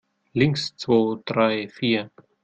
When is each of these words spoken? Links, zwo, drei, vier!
Links, 0.41 0.63
zwo, 0.83 0.97
drei, 1.31 1.55
vier! 1.77 2.09